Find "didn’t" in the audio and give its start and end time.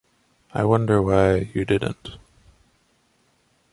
1.63-2.17